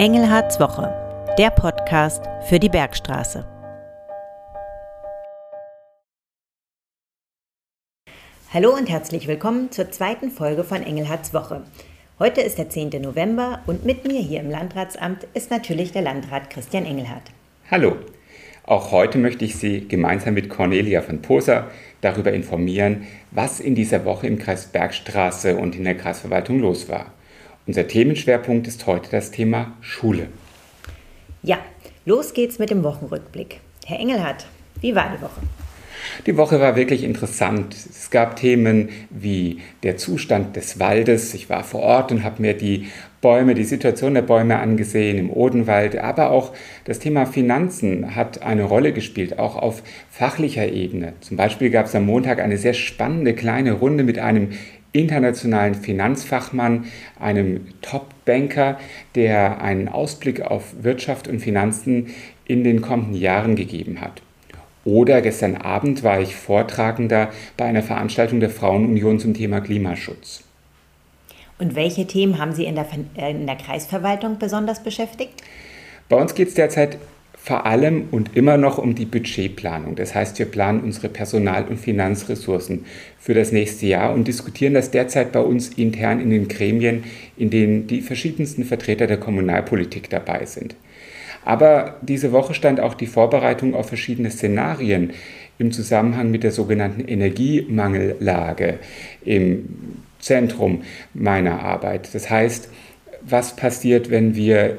[0.00, 0.94] Engelhards Woche,
[1.38, 3.44] der Podcast für die Bergstraße.
[8.54, 11.64] Hallo und herzlich willkommen zur zweiten Folge von Engelhards Woche.
[12.20, 12.90] Heute ist der 10.
[13.02, 17.32] November und mit mir hier im Landratsamt ist natürlich der Landrat Christian Engelhardt.
[17.68, 17.96] Hallo.
[18.62, 21.72] Auch heute möchte ich Sie gemeinsam mit Cornelia von Poser
[22.02, 27.14] darüber informieren, was in dieser Woche im Kreis Bergstraße und in der Kreisverwaltung los war.
[27.68, 30.28] Unser Themenschwerpunkt ist heute das Thema Schule.
[31.42, 31.58] Ja,
[32.06, 33.60] los geht's mit dem Wochenrückblick.
[33.84, 34.46] Herr Engelhardt,
[34.80, 35.42] wie war die Woche?
[36.26, 37.74] Die Woche war wirklich interessant.
[37.74, 41.34] Es gab Themen wie der Zustand des Waldes.
[41.34, 42.86] Ich war vor Ort und habe mir die
[43.20, 45.98] Bäume, die Situation der Bäume angesehen im Odenwald.
[45.98, 51.12] Aber auch das Thema Finanzen hat eine Rolle gespielt, auch auf fachlicher Ebene.
[51.20, 54.52] Zum Beispiel gab es am Montag eine sehr spannende kleine Runde mit einem
[54.92, 56.86] internationalen Finanzfachmann,
[57.20, 58.78] einem Top-Banker,
[59.14, 62.08] der einen Ausblick auf Wirtschaft und Finanzen
[62.46, 64.22] in den kommenden Jahren gegeben hat.
[64.84, 70.44] Oder gestern Abend war ich Vortragender bei einer Veranstaltung der Frauenunion zum Thema Klimaschutz.
[71.58, 75.42] Und welche Themen haben Sie in der, in der Kreisverwaltung besonders beschäftigt?
[76.08, 76.98] Bei uns geht es derzeit
[77.42, 79.94] vor allem und immer noch um die Budgetplanung.
[79.96, 82.84] Das heißt, wir planen unsere Personal- und Finanzressourcen
[83.18, 87.04] für das nächste Jahr und diskutieren das derzeit bei uns intern in den Gremien,
[87.36, 90.74] in denen die verschiedensten Vertreter der Kommunalpolitik dabei sind.
[91.44, 95.12] Aber diese Woche stand auch die Vorbereitung auf verschiedene Szenarien
[95.58, 98.78] im Zusammenhang mit der sogenannten Energiemangellage
[99.24, 99.68] im
[100.20, 100.82] Zentrum
[101.14, 102.10] meiner Arbeit.
[102.12, 102.68] Das heißt,
[103.22, 104.78] was passiert, wenn wir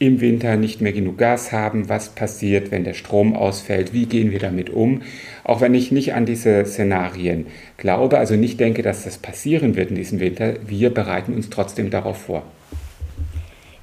[0.00, 4.30] im Winter nicht mehr genug Gas haben, was passiert, wenn der Strom ausfällt, wie gehen
[4.30, 5.02] wir damit um.
[5.44, 9.90] Auch wenn ich nicht an diese Szenarien glaube, also nicht denke, dass das passieren wird
[9.90, 12.44] in diesem Winter, wir bereiten uns trotzdem darauf vor.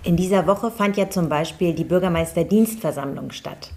[0.03, 3.71] In dieser Woche fand ja zum Beispiel die Bürgermeisterdienstversammlung statt.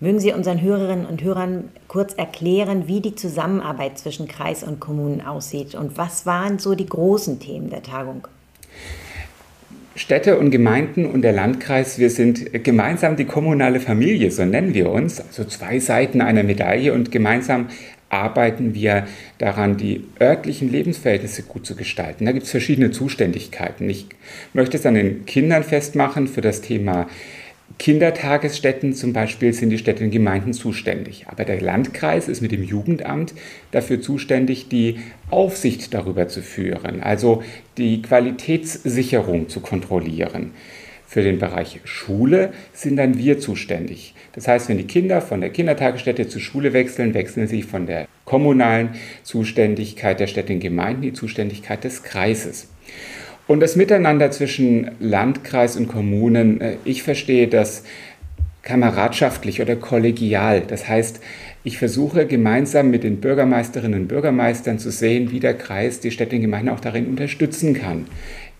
[0.00, 5.20] Mögen Sie unseren Hörerinnen und Hörern kurz erklären, wie die Zusammenarbeit zwischen Kreis und Kommunen
[5.20, 8.26] aussieht und was waren so die großen Themen der Tagung?
[10.02, 14.90] Städte und Gemeinden und der Landkreis, wir sind gemeinsam die kommunale Familie, so nennen wir
[14.90, 17.68] uns, also zwei Seiten einer Medaille und gemeinsam
[18.08, 19.06] arbeiten wir
[19.38, 22.24] daran, die örtlichen Lebensverhältnisse gut zu gestalten.
[22.24, 23.88] Da gibt es verschiedene Zuständigkeiten.
[23.88, 24.08] Ich
[24.54, 27.06] möchte es an den Kindern festmachen für das Thema
[27.78, 31.26] Kindertagesstätten zum Beispiel sind die Städte und Gemeinden zuständig.
[31.28, 33.34] Aber der Landkreis ist mit dem Jugendamt
[33.70, 35.00] dafür zuständig, die
[35.30, 37.42] Aufsicht darüber zu führen, also
[37.78, 40.52] die Qualitätssicherung zu kontrollieren.
[41.06, 44.14] Für den Bereich Schule sind dann wir zuständig.
[44.32, 48.08] Das heißt, wenn die Kinder von der Kindertagesstätte zur Schule wechseln, wechseln sie von der
[48.24, 52.68] kommunalen Zuständigkeit der Städte und Gemeinden die Zuständigkeit des Kreises.
[53.46, 57.84] Und das Miteinander zwischen Landkreis und Kommunen, äh, ich verstehe das
[58.62, 60.62] kameradschaftlich oder kollegial.
[60.66, 61.20] Das heißt,
[61.64, 66.36] ich versuche gemeinsam mit den Bürgermeisterinnen und Bürgermeistern zu sehen, wie der Kreis die Städte
[66.36, 68.06] und Gemeinden auch darin unterstützen kann,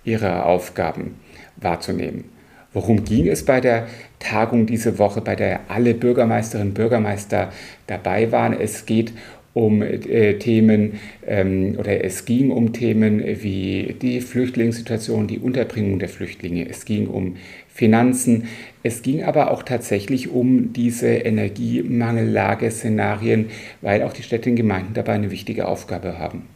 [0.04, 1.15] ihre Aufgaben
[1.56, 2.25] wahrzunehmen.
[2.72, 3.87] Worum ging es bei der
[4.19, 7.53] Tagung diese Woche, bei der alle Bürgermeisterinnen und Bürgermeister
[7.87, 8.59] dabei waren?
[8.59, 9.12] Es geht
[9.54, 16.08] um äh, Themen ähm, oder es ging um Themen wie die Flüchtlingssituation, die Unterbringung der
[16.08, 16.68] Flüchtlinge.
[16.68, 17.36] Es ging um
[17.68, 18.48] Finanzen.
[18.82, 25.14] Es ging aber auch tatsächlich um diese Energiemangellage-Szenarien, weil auch die Städte und Gemeinden dabei
[25.14, 26.46] eine wichtige Aufgabe haben.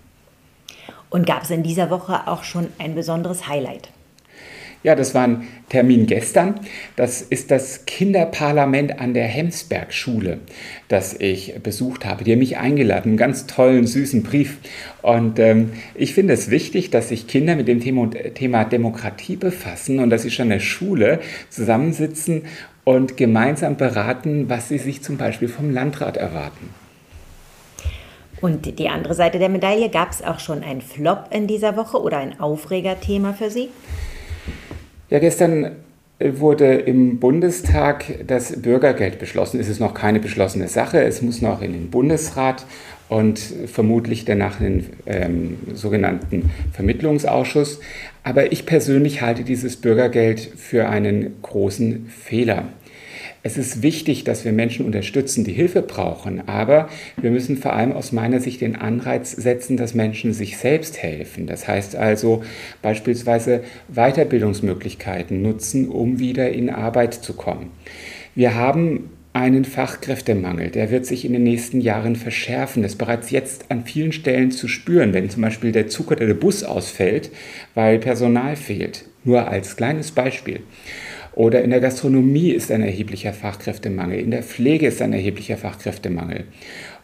[1.08, 3.90] Und gab es in dieser Woche auch schon ein besonderes Highlight?
[4.86, 6.60] Ja, das war ein Termin gestern.
[6.94, 10.38] Das ist das Kinderparlament an der Hemsberg-Schule,
[10.86, 12.22] das ich besucht habe.
[12.22, 14.58] Die haben mich eingeladen, einen ganz tollen, süßen Brief.
[15.02, 19.98] Und ähm, ich finde es wichtig, dass sich Kinder mit dem Thema, Thema Demokratie befassen
[19.98, 21.18] und dass sie schon in der Schule
[21.50, 22.42] zusammensitzen
[22.84, 26.72] und gemeinsam beraten, was sie sich zum Beispiel vom Landrat erwarten.
[28.40, 32.00] Und die andere Seite der Medaille, gab es auch schon einen Flop in dieser Woche
[32.00, 33.68] oder ein Aufregerthema für Sie?
[35.08, 35.70] Ja, gestern
[36.18, 39.60] wurde im Bundestag das Bürgergeld beschlossen.
[39.60, 41.00] Es ist noch keine beschlossene Sache.
[41.02, 42.66] Es muss noch in den Bundesrat
[43.08, 47.80] und vermutlich danach in den ähm, sogenannten Vermittlungsausschuss.
[48.24, 52.64] Aber ich persönlich halte dieses Bürgergeld für einen großen Fehler.
[53.46, 57.92] Es ist wichtig, dass wir Menschen unterstützen, die Hilfe brauchen, aber wir müssen vor allem
[57.92, 61.46] aus meiner Sicht den Anreiz setzen, dass Menschen sich selbst helfen.
[61.46, 62.42] Das heißt also
[62.82, 67.70] beispielsweise Weiterbildungsmöglichkeiten nutzen, um wieder in Arbeit zu kommen.
[68.34, 72.82] Wir haben einen Fachkräftemangel, der wird sich in den nächsten Jahren verschärfen.
[72.82, 76.26] Das ist bereits jetzt an vielen Stellen zu spüren, wenn zum Beispiel der Zug oder
[76.26, 77.30] der Bus ausfällt,
[77.74, 79.04] weil Personal fehlt.
[79.22, 80.62] Nur als kleines Beispiel.
[81.36, 86.44] Oder in der Gastronomie ist ein erheblicher Fachkräftemangel, in der Pflege ist ein erheblicher Fachkräftemangel.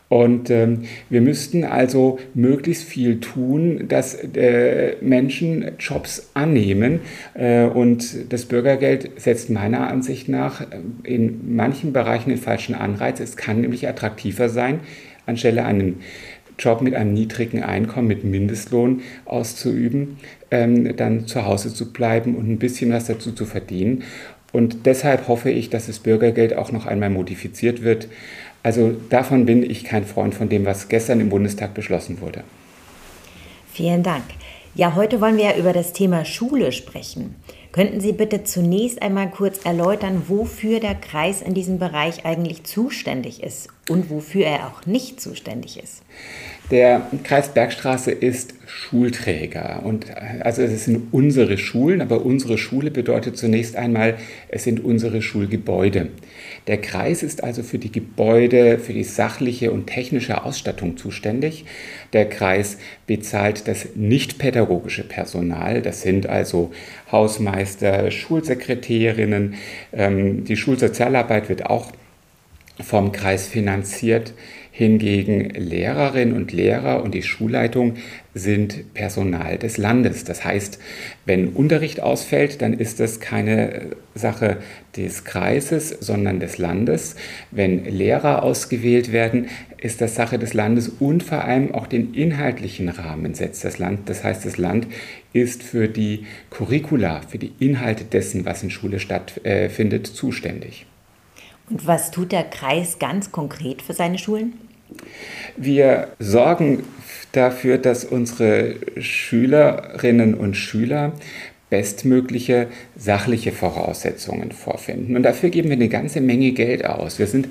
[0.08, 7.00] Und ähm, wir müssten also möglichst viel tun, dass äh, Menschen Jobs annehmen.
[7.32, 10.66] Äh, und das Bürgergeld setzt meiner Ansicht nach äh,
[11.04, 13.20] in manchen Bereichen den falschen Anreiz.
[13.20, 14.80] Es kann nämlich attraktiver sein,
[15.24, 16.00] anstelle einen
[16.58, 20.18] Job mit einem niedrigen Einkommen, mit Mindestlohn auszuüben,
[20.52, 24.04] ähm, dann zu Hause zu bleiben und ein bisschen was dazu zu verdienen.
[24.52, 28.06] Und deshalb hoffe ich, dass das Bürgergeld auch noch einmal modifiziert wird
[28.62, 32.44] also davon bin ich kein Freund von dem, was gestern im Bundestag beschlossen wurde.
[33.72, 34.24] Vielen Dank.
[34.74, 37.34] Ja, heute wollen wir ja über das Thema Schule sprechen.
[37.72, 43.42] Könnten Sie bitte zunächst einmal kurz erläutern, wofür der Kreis in diesem Bereich eigentlich zuständig
[43.42, 46.02] ist und wofür er auch nicht zuständig ist?
[46.70, 50.06] Der Kreis Bergstraße ist Schulträger und
[50.40, 54.16] also es sind unsere Schulen, aber unsere Schule bedeutet zunächst einmal,
[54.48, 56.08] es sind unsere Schulgebäude.
[56.66, 61.66] Der Kreis ist also für die Gebäude, für die sachliche und technische Ausstattung zuständig.
[62.12, 66.70] Der Kreis bezahlt das nicht-pädagogische Personal, das sind also
[67.10, 67.61] Hausmeister,
[68.10, 69.54] Schulsekretärinnen.
[69.92, 71.92] Ähm, die Schulsozialarbeit wird auch
[72.80, 74.32] vom Kreis finanziert.
[74.74, 77.96] Hingegen Lehrerinnen und Lehrer und die Schulleitung
[78.32, 80.24] sind Personal des Landes.
[80.24, 80.78] Das heißt,
[81.26, 84.56] wenn Unterricht ausfällt, dann ist das keine Sache
[84.96, 87.16] des Kreises, sondern des Landes.
[87.50, 92.88] Wenn Lehrer ausgewählt werden, ist das Sache des Landes und vor allem auch den inhaltlichen
[92.88, 94.08] Rahmen setzt das Land.
[94.08, 94.86] Das heißt, das Land
[95.34, 100.86] ist für die Curricula, für die Inhalte dessen, was in Schule stattfindet, zuständig.
[101.72, 104.52] Und was tut der Kreis ganz konkret für seine Schulen?
[105.56, 106.82] Wir sorgen
[107.32, 111.12] dafür, dass unsere Schülerinnen und Schüler
[111.70, 115.16] bestmögliche sachliche Voraussetzungen vorfinden.
[115.16, 117.18] Und dafür geben wir eine ganze Menge Geld aus.
[117.18, 117.48] Wir sind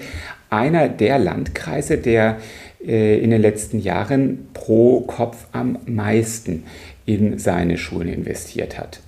[0.51, 2.37] einer der Landkreise, der
[2.85, 6.65] äh, in den letzten Jahren pro Kopf am meisten
[7.07, 8.99] in seine Schulen investiert hat.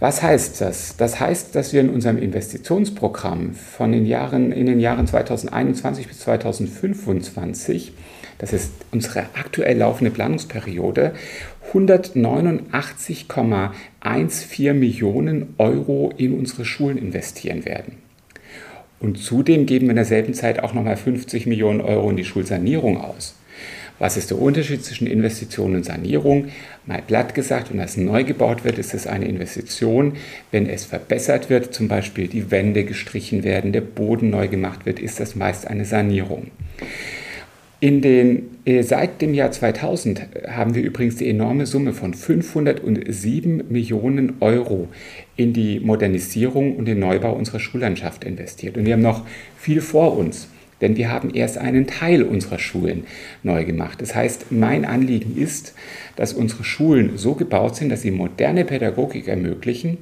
[0.00, 0.96] Was heißt das?
[0.96, 6.20] Das heißt, dass wir in unserem Investitionsprogramm von den Jahren, in den Jahren 2021 bis
[6.20, 7.92] 2025,
[8.38, 11.12] das ist unsere aktuell laufende Planungsperiode,
[11.74, 17.98] 189,14 Millionen Euro in unsere Schulen investieren werden.
[19.00, 22.98] Und zudem geben wir in derselben Zeit auch nochmal 50 Millionen Euro in die Schulsanierung
[22.98, 23.34] aus.
[24.00, 26.48] Was ist der Unterschied zwischen Investition und Sanierung?
[26.86, 30.14] Mal platt gesagt, wenn das neu gebaut wird, ist es eine Investition.
[30.50, 35.00] Wenn es verbessert wird, zum Beispiel die Wände gestrichen werden, der Boden neu gemacht wird,
[35.00, 36.46] ist das meist eine Sanierung.
[37.80, 43.64] In den, äh, seit dem Jahr 2000 haben wir übrigens die enorme Summe von 507
[43.68, 44.88] Millionen Euro
[45.36, 48.78] in die Modernisierung und den Neubau unserer Schullandschaft investiert.
[48.78, 49.26] Und wir haben noch
[49.58, 50.48] viel vor uns
[50.80, 53.04] denn wir haben erst einen Teil unserer Schulen
[53.42, 54.00] neu gemacht.
[54.00, 55.74] Das heißt, mein Anliegen ist,
[56.16, 59.98] dass unsere Schulen so gebaut sind, dass sie moderne Pädagogik ermöglichen,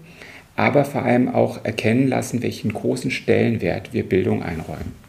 [0.57, 5.09] aber vor allem auch erkennen lassen, welchen großen Stellenwert wir Bildung einräumen.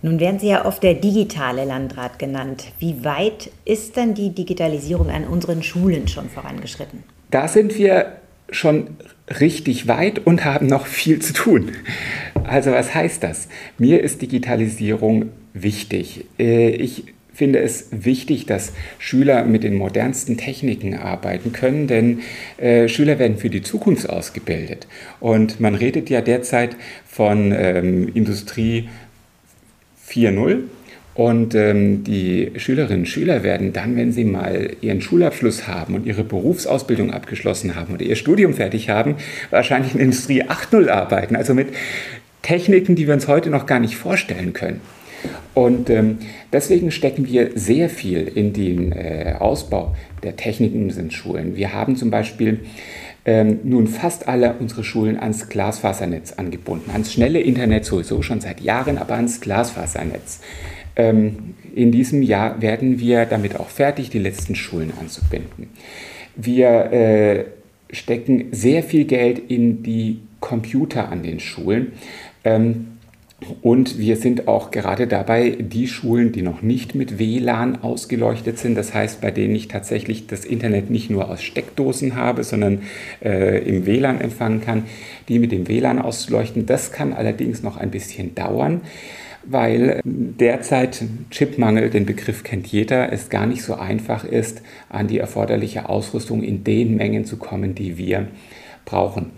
[0.00, 2.66] Nun werden Sie ja oft der digitale Landrat genannt.
[2.78, 7.02] Wie weit ist denn die Digitalisierung an unseren Schulen schon vorangeschritten?
[7.30, 8.17] Da sind wir
[8.50, 8.88] schon
[9.40, 11.72] richtig weit und haben noch viel zu tun.
[12.44, 13.48] Also was heißt das?
[13.76, 16.24] Mir ist Digitalisierung wichtig.
[16.38, 22.20] Äh, ich finde es wichtig, dass Schüler mit den modernsten Techniken arbeiten können, denn
[22.56, 24.88] äh, Schüler werden für die Zukunft ausgebildet.
[25.20, 26.76] Und man redet ja derzeit
[27.06, 28.88] von ähm, Industrie
[30.08, 30.62] 4.0
[31.18, 36.06] und ähm, die Schülerinnen und Schüler werden dann, wenn sie mal ihren Schulabschluss haben und
[36.06, 39.16] ihre Berufsausbildung abgeschlossen haben oder ihr Studium fertig haben,
[39.50, 41.34] wahrscheinlich in Industrie 8.0 arbeiten.
[41.34, 41.70] Also mit
[42.42, 44.80] Techniken, die wir uns heute noch gar nicht vorstellen können.
[45.54, 46.18] Und ähm,
[46.52, 51.56] deswegen stecken wir sehr viel in den äh, Ausbau der Techniken in Schulen.
[51.56, 52.60] Wir haben zum Beispiel
[53.24, 56.92] ähm, nun fast alle unsere Schulen ans Glasfasernetz angebunden.
[56.92, 60.38] Ans schnelle Internet sowieso schon seit Jahren, aber ans Glasfasernetz.
[60.98, 65.68] Ähm, in diesem Jahr werden wir damit auch fertig, die letzten Schulen anzubinden.
[66.34, 67.44] Wir äh,
[67.92, 71.92] stecken sehr viel Geld in die Computer an den Schulen.
[72.44, 72.88] Ähm,
[73.62, 78.74] und wir sind auch gerade dabei, die Schulen, die noch nicht mit WLAN ausgeleuchtet sind,
[78.74, 82.82] das heißt, bei denen ich tatsächlich das Internet nicht nur aus Steckdosen habe, sondern
[83.24, 84.84] äh, im WLAN empfangen kann,
[85.28, 86.66] die mit dem WLAN auszuleuchten.
[86.66, 88.80] Das kann allerdings noch ein bisschen dauern
[89.44, 95.18] weil derzeit Chipmangel, den Begriff kennt jeder, es gar nicht so einfach ist, an die
[95.18, 98.28] erforderliche Ausrüstung in den Mengen zu kommen, die wir
[98.84, 99.32] brauchen.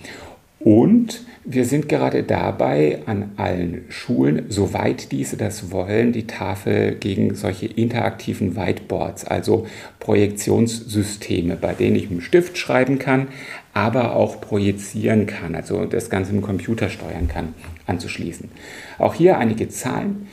[0.62, 7.34] Und wir sind gerade dabei, an allen Schulen, soweit diese das wollen, die Tafel gegen
[7.34, 9.66] solche interaktiven Whiteboards, also
[10.00, 13.28] Projektionssysteme, bei denen ich mit dem Stift schreiben kann,
[13.72, 17.54] aber auch projizieren kann, also das Ganze im Computer steuern kann,
[17.86, 18.50] anzuschließen.
[18.98, 20.28] Auch hier einige Zahlen.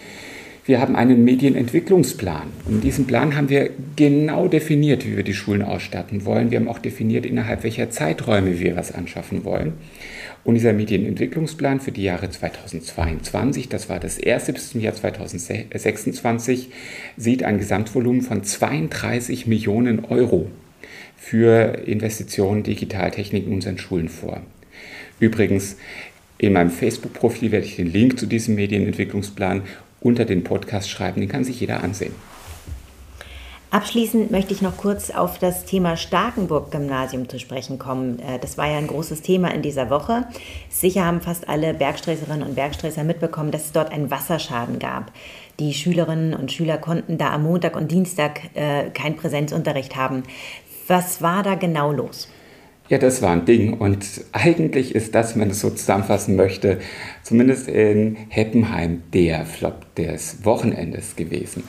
[0.65, 2.47] Wir haben einen Medienentwicklungsplan.
[2.67, 6.51] In diesem Plan haben wir genau definiert, wie wir die Schulen ausstatten wollen.
[6.51, 9.75] Wir haben auch definiert, innerhalb welcher Zeiträume wir was anschaffen wollen.
[10.47, 16.69] Und dieser Medienentwicklungsplan für die Jahre 2022, das war das erste bis zum Jahr 2026,
[17.17, 20.49] sieht ein Gesamtvolumen von 32 Millionen Euro
[21.17, 24.41] für Investitionen Digitaltechnik in unseren Schulen vor.
[25.19, 25.75] Übrigens,
[26.37, 29.63] in meinem Facebook-Profil werde ich den Link zu diesem Medienentwicklungsplan
[29.99, 32.13] unter den Podcast schreiben, den kann sich jeder ansehen.
[33.69, 38.19] Abschließend möchte ich noch kurz auf das Thema Starkenburg-Gymnasium zu sprechen kommen.
[38.19, 40.25] Äh, das war ja ein großes Thema in dieser Woche.
[40.69, 45.11] Sicher haben fast alle Bergsträßerinnen und Bergsträßer mitbekommen, dass es dort einen Wasserschaden gab.
[45.59, 50.23] Die Schülerinnen und Schüler konnten da am Montag und Dienstag äh, keinen Präsenzunterricht haben.
[50.87, 52.29] Was war da genau los?
[52.87, 53.73] Ja, das war ein Ding.
[53.73, 56.79] Und eigentlich ist das, wenn man es so zusammenfassen möchte,
[57.21, 61.63] zumindest in Heppenheim der Flop des Wochenendes gewesen.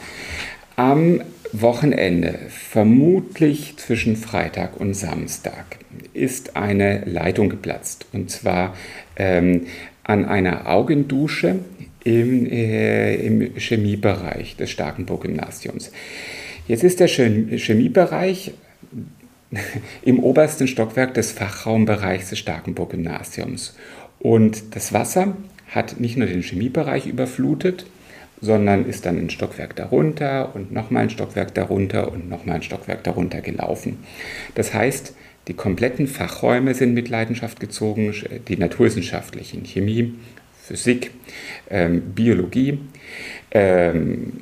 [0.77, 5.79] Am Wochenende, vermutlich zwischen Freitag und Samstag,
[6.13, 8.07] ist eine Leitung geplatzt.
[8.13, 8.75] Und zwar
[9.17, 9.67] ähm,
[10.05, 11.61] an einer Augendusche
[12.05, 15.93] im, äh, im Chemiebereich des Starkenburg-Gymnasiums.
[16.67, 18.53] Jetzt ist der Chemiebereich
[20.03, 23.77] im obersten Stockwerk des Fachraumbereichs des Starkenburg-Gymnasiums.
[24.19, 25.37] Und das Wasser
[25.69, 27.87] hat nicht nur den Chemiebereich überflutet,
[28.41, 33.05] sondern ist dann ein Stockwerk darunter und nochmal ein Stockwerk darunter und nochmal ein Stockwerk
[33.05, 33.99] darunter gelaufen.
[34.55, 35.15] Das heißt,
[35.49, 38.15] die kompletten Fachräume sind mit Leidenschaft gezogen,
[38.49, 40.15] die naturwissenschaftlichen, Chemie,
[40.63, 41.11] Physik,
[41.71, 42.79] ähm, Biologie.
[43.51, 44.41] Ähm,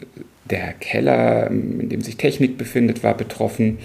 [0.51, 3.79] der Keller, in dem sich Technik befindet, war betroffen.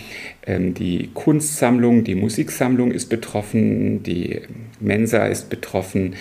[0.46, 4.04] Ähm, die Kunstsammlung, die Musiksammlung ist betroffen.
[4.04, 4.42] Die
[4.80, 6.16] Mensa ist betroffen.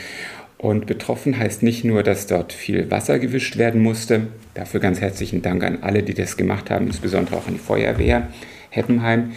[0.60, 4.26] Und betroffen heißt nicht nur, dass dort viel Wasser gewischt werden musste.
[4.52, 8.28] Dafür ganz herzlichen Dank an alle, die das gemacht haben, insbesondere auch an die Feuerwehr
[8.68, 9.32] Heppenheim.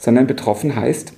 [0.00, 1.12] Sondern betroffen heißt,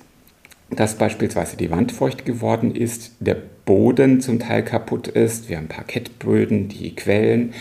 [0.69, 3.35] dass beispielsweise die Wand feucht geworden ist, der
[3.65, 7.53] Boden zum Teil kaputt ist, wir haben Parkettböden, die quellen,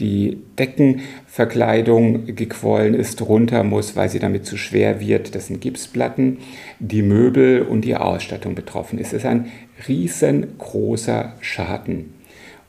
[0.00, 6.38] die Deckenverkleidung gequollen ist, runter muss, weil sie damit zu schwer wird, das sind Gipsplatten,
[6.78, 9.08] die Möbel und die Ausstattung betroffen ist.
[9.08, 9.50] Es ist ein
[9.86, 12.14] riesengroßer Schaden.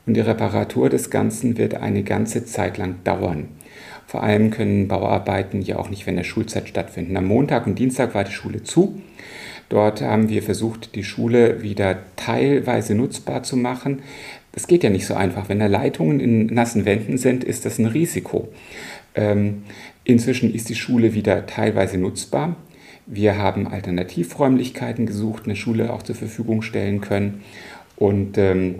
[0.06, 3.48] Und die Reparatur des Ganzen wird eine ganze Zeit lang dauern.
[4.06, 7.16] Vor allem können Bauarbeiten ja auch nicht während der Schulzeit stattfinden.
[7.16, 9.00] Am Montag und Dienstag war die Schule zu.
[9.70, 14.02] Dort haben wir versucht, die Schule wieder teilweise nutzbar zu machen.
[14.54, 15.48] Das geht ja nicht so einfach.
[15.48, 18.48] Wenn da Leitungen in nassen Wänden sind, ist das ein Risiko.
[19.16, 19.64] Ähm,
[20.04, 22.56] inzwischen ist die Schule wieder teilweise nutzbar.
[23.06, 27.42] Wir haben Alternativräumlichkeiten gesucht, eine Schule auch zur Verfügung stellen können.
[27.96, 28.76] Und ähm,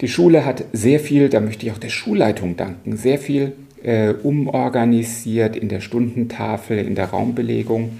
[0.00, 4.14] die Schule hat sehr viel, da möchte ich auch der Schulleitung danken, sehr viel äh,
[4.22, 7.90] umorganisiert in der Stundentafel, in der Raumbelegung.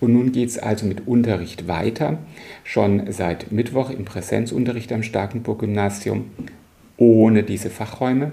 [0.00, 2.18] Und nun geht es also mit Unterricht weiter,
[2.64, 6.26] schon seit Mittwoch im Präsenzunterricht am Starkenburg-Gymnasium,
[6.96, 8.32] ohne diese Fachräume.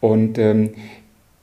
[0.00, 0.70] Und ähm,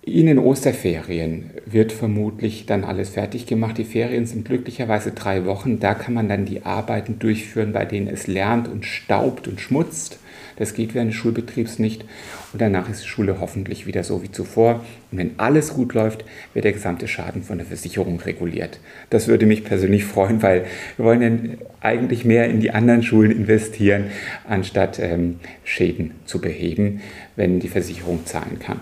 [0.08, 3.78] in den Osterferien wird vermutlich dann alles fertig gemacht.
[3.78, 5.80] Die Ferien sind glücklicherweise drei Wochen.
[5.80, 10.20] Da kann man dann die Arbeiten durchführen, bei denen es lernt und staubt und schmutzt.
[10.56, 12.06] Das geht während des Schulbetriebs nicht.
[12.54, 14.86] Und danach ist die Schule hoffentlich wieder so wie zuvor.
[15.12, 16.24] Und wenn alles gut läuft,
[16.54, 18.80] wird der gesamte Schaden von der Versicherung reguliert.
[19.10, 23.32] Das würde mich persönlich freuen, weil wir wollen ja eigentlich mehr in die anderen Schulen
[23.32, 24.06] investieren,
[24.48, 27.02] anstatt ähm, Schäden zu beheben,
[27.36, 28.80] wenn die Versicherung zahlen kann.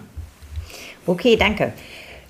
[1.07, 1.74] Okay, danke.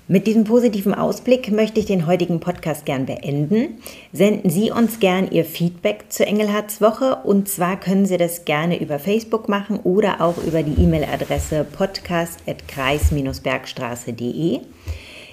[0.08, 3.78] Mit diesem positiven Ausblick möchte ich den heutigen Podcast gern beenden.
[4.12, 8.80] Senden Sie uns gern Ihr Feedback zur Engelhards Woche und zwar können Sie das gerne
[8.80, 14.60] über Facebook machen oder auch über die E-Mail-Adresse podcast.kreis-bergstraße.de.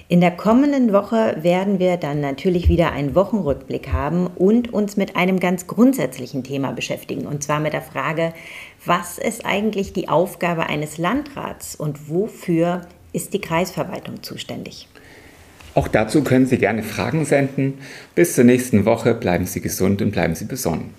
[0.08, 5.14] In der kommenden Woche werden wir dann natürlich wieder einen Wochenrückblick haben und uns mit
[5.14, 8.32] einem ganz grundsätzlichen Thema beschäftigen und zwar mit der Frage,
[8.84, 12.80] was ist eigentlich die Aufgabe eines Landrats und wofür
[13.14, 14.88] ist die Kreisverwaltung zuständig.
[15.74, 17.78] Auch dazu können Sie gerne Fragen senden.
[18.14, 20.90] Bis zur nächsten Woche bleiben Sie gesund und bleiben Sie besonnen.